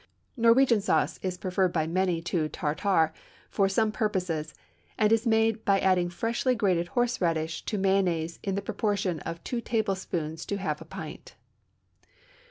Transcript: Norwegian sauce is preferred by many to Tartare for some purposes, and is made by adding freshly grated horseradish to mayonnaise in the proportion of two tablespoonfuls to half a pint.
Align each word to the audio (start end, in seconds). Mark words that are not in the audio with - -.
Norwegian 0.35 0.81
sauce 0.81 1.19
is 1.21 1.37
preferred 1.37 1.71
by 1.71 1.85
many 1.85 2.23
to 2.23 2.49
Tartare 2.49 3.13
for 3.51 3.69
some 3.69 3.91
purposes, 3.91 4.55
and 4.97 5.11
is 5.13 5.27
made 5.27 5.63
by 5.63 5.79
adding 5.79 6.09
freshly 6.09 6.55
grated 6.55 6.87
horseradish 6.87 7.61
to 7.65 7.77
mayonnaise 7.77 8.39
in 8.41 8.55
the 8.55 8.63
proportion 8.63 9.19
of 9.19 9.43
two 9.43 9.61
tablespoonfuls 9.61 10.43
to 10.47 10.57
half 10.57 10.81
a 10.81 10.85
pint. 10.85 11.35